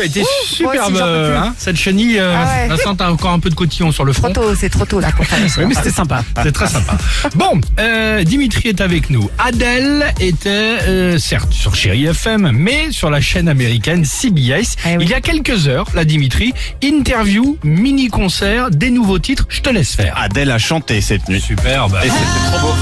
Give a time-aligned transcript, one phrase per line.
[0.00, 2.18] elle était superbe, hein, cette chenille.
[2.18, 2.68] euh, Ah ouais.
[2.68, 4.32] Vincent, t'as encore un peu de cotillon sur le Trop front.
[4.32, 6.22] tôt, c'est trop tôt là pour faire Oui, mais c'était sympa.
[6.36, 6.96] C'était très sympa.
[7.34, 9.28] Bon, euh, Dimitri est avec nous.
[9.38, 10.48] Adèle était,
[10.88, 14.76] euh, certes, sur Chéri FM, mais sur la chaîne américaine CBS.
[14.86, 15.04] Eh oui.
[15.04, 16.52] Il y a quelques heures, la Dimitri,
[16.82, 19.46] interview, mini-concert, des nouveaux titres.
[19.48, 20.14] Je te laisse faire.
[20.18, 21.40] Adèle a chanté cette nuit.
[21.40, 21.96] Superbe.
[22.04, 22.74] Et c'était trop beau.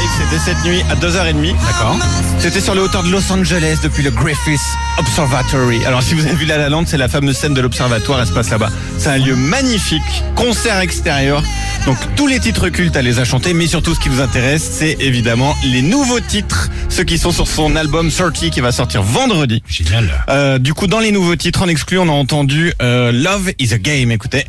[0.00, 1.54] Live, c'était cette nuit à 2h30.
[1.66, 1.98] D'accord.
[2.38, 4.60] C'était sur les hauteurs de Los Angeles depuis le Griffith
[4.98, 5.84] Observatory.
[5.84, 8.26] Alors si vous avez vu La La Land, c'est la fameuse scène de l'observatoire, elle
[8.26, 8.70] se passe là-bas.
[8.98, 10.02] C'est un lieu magnifique,
[10.34, 11.42] concert extérieur.
[11.86, 14.68] Donc tous les titres cultes, elle les a chantés, mais surtout ce qui vous intéresse,
[14.78, 19.02] c'est évidemment les nouveaux titres, ceux qui sont sur son album 30 qui va sortir
[19.02, 19.62] vendredi.
[19.68, 20.24] Génial.
[20.28, 23.72] Euh, du coup, dans les nouveaux titres, en exclu, on a entendu euh, Love is
[23.72, 24.10] a Game.
[24.10, 24.46] Écoutez.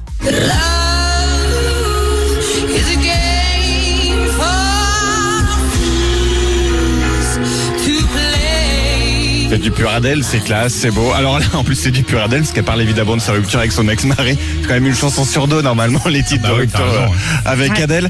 [9.56, 11.14] C'est du pur Adèle, c'est classe, c'est beau.
[11.14, 13.60] Alors là, en plus, c'est du pur Adèle, parce qu'elle parle évidemment de sa rupture
[13.60, 14.38] avec son ex-mari.
[14.62, 17.04] C'est quand même une chanson sur deux, normalement, les titres Bah de oui, rupture raison,
[17.14, 17.84] euh, avec Ouais.
[17.84, 18.10] Adèle.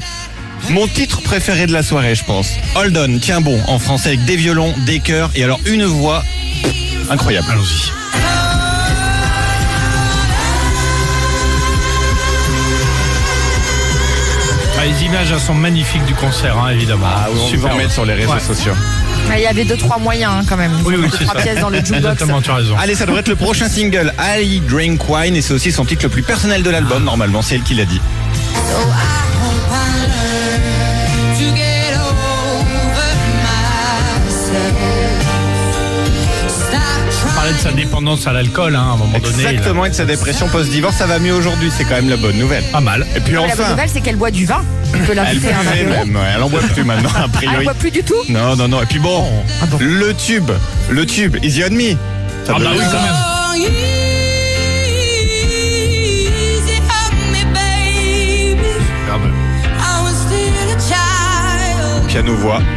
[0.70, 2.50] Mon titre préféré de la soirée, je pense.
[2.74, 6.24] Hold on, tiens bon, en français avec des violons, des chœurs, et alors une voix
[7.10, 7.46] incroyable.
[7.48, 7.92] Allons-y.
[14.78, 17.06] Ah, les images elles sont magnifiques du concert, hein, évidemment.
[17.08, 17.72] Ah oui, on va Superbe.
[17.74, 18.40] en mettre sur les réseaux Ouais.
[18.40, 18.74] sociaux.
[19.28, 20.72] Mais il y avait deux trois moyens hein, quand même.
[20.84, 21.40] Oui, deux, trois ça.
[21.42, 21.98] pièces dans le jukebox.
[21.98, 22.76] Exactement, tu as raison.
[22.78, 26.04] Allez, ça devrait être le prochain single, I Drink Wine, et c'est aussi son titre
[26.04, 28.00] le plus personnel de l'album, normalement, c'est elle qui l'a dit.
[28.54, 29.15] On
[37.46, 39.44] parlait de sa dépendance à l'alcool, hein, à un moment donné.
[39.44, 42.36] Exactement, et de sa dépression post-divorce, ça va mieux aujourd'hui, c'est quand même la bonne
[42.36, 42.64] nouvelle.
[42.72, 43.06] Pas mal.
[43.14, 44.64] Et puis La bonne enfin, nouvelle, c'est qu'elle boit du vin.
[44.88, 46.06] On peut elle l'inviter à un buvait apéro.
[46.06, 47.64] même, ouais, elle en boit plus maintenant, a Ah, elle priori.
[47.64, 49.24] boit plus du tout Non, non, non, et puis bon,
[49.62, 50.50] Ah bon le tube,
[50.90, 51.90] le tube, Easy on Me.
[52.44, 54.05] Ça Ah bah oui, quand même.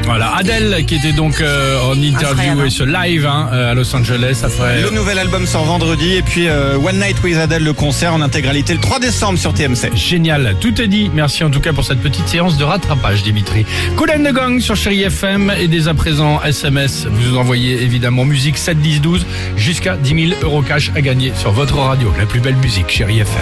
[0.06, 3.96] Voilà, Adèle qui était donc euh, en interview et ce live hein, euh, à Los
[3.96, 4.82] Angeles après.
[4.82, 8.22] Le nouvel album sort vendredi, et puis euh, One Night with Adele, le concert en
[8.22, 9.96] intégralité le 3 décembre sur TMC.
[9.96, 11.10] Génial, tout est dit.
[11.14, 13.66] Merci en tout cas pour cette petite séance de rattrapage, Dimitri.
[13.96, 17.08] Cool and the Gang sur Chéri FM et dès à présent SMS.
[17.10, 21.52] Vous envoyez évidemment musique 7 10 12 jusqu'à 10 000 euros cash à gagner sur
[21.52, 22.14] votre radio.
[22.20, 23.42] La plus belle musique, Chéri FM.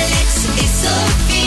[0.00, 1.37] Alex et Sophie.